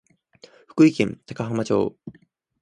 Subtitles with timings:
[0.65, 1.95] 福井県高浜町